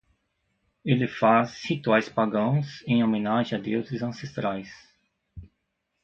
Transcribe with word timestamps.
Ele 0.83 1.07
faz 1.07 1.63
rituais 1.65 2.09
pagãos 2.09 2.83
em 2.87 3.03
homenagem 3.03 3.55
a 3.55 3.61
deuses 3.61 4.01
ancestrais 4.01 4.67